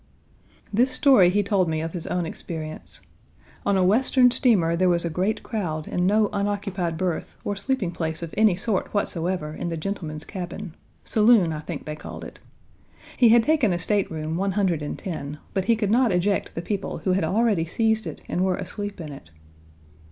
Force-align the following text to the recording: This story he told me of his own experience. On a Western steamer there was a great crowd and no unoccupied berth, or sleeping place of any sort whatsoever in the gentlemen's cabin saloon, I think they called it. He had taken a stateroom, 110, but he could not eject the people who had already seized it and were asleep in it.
This 0.73 0.89
story 0.89 1.29
he 1.29 1.43
told 1.43 1.69
me 1.69 1.79
of 1.79 1.93
his 1.93 2.07
own 2.07 2.25
experience. 2.25 3.01
On 3.67 3.77
a 3.77 3.83
Western 3.83 4.31
steamer 4.31 4.75
there 4.75 4.89
was 4.89 5.05
a 5.05 5.11
great 5.11 5.43
crowd 5.43 5.87
and 5.87 6.07
no 6.07 6.27
unoccupied 6.33 6.97
berth, 6.97 7.37
or 7.45 7.55
sleeping 7.55 7.91
place 7.91 8.23
of 8.23 8.33
any 8.35 8.55
sort 8.55 8.91
whatsoever 8.95 9.53
in 9.53 9.69
the 9.69 9.77
gentlemen's 9.77 10.25
cabin 10.25 10.73
saloon, 11.03 11.53
I 11.53 11.59
think 11.59 11.85
they 11.85 11.95
called 11.95 12.23
it. 12.23 12.39
He 13.15 13.29
had 13.29 13.43
taken 13.43 13.71
a 13.73 13.77
stateroom, 13.77 14.37
110, 14.37 15.37
but 15.53 15.65
he 15.65 15.75
could 15.75 15.91
not 15.91 16.11
eject 16.11 16.55
the 16.55 16.63
people 16.63 16.97
who 17.03 17.11
had 17.13 17.23
already 17.23 17.65
seized 17.65 18.07
it 18.07 18.21
and 18.27 18.43
were 18.43 18.55
asleep 18.57 18.99
in 18.99 19.11
it. 19.11 19.29